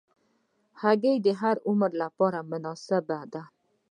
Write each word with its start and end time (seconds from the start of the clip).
هګۍ 0.81 1.15
د 1.25 1.27
هر 1.41 1.55
عمر 1.67 1.91
لپاره 2.03 2.39
مناسبه 2.51 3.19
ده. 3.33 3.43